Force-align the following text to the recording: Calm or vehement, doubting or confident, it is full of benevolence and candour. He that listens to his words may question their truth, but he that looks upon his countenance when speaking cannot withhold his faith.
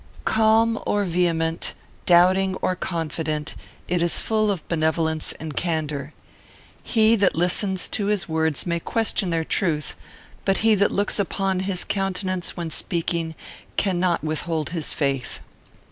Calm 0.25 0.81
or 0.87 1.05
vehement, 1.05 1.75
doubting 2.07 2.55
or 2.55 2.75
confident, 2.75 3.53
it 3.87 4.01
is 4.01 4.19
full 4.19 4.49
of 4.49 4.67
benevolence 4.67 5.31
and 5.33 5.55
candour. 5.55 6.11
He 6.81 7.15
that 7.17 7.35
listens 7.35 7.87
to 7.89 8.07
his 8.07 8.27
words 8.27 8.65
may 8.65 8.79
question 8.79 9.29
their 9.29 9.43
truth, 9.43 9.93
but 10.43 10.57
he 10.65 10.73
that 10.73 10.89
looks 10.89 11.19
upon 11.19 11.59
his 11.59 11.83
countenance 11.83 12.57
when 12.57 12.71
speaking 12.71 13.35
cannot 13.77 14.23
withhold 14.23 14.71
his 14.71 14.91
faith. 14.91 15.39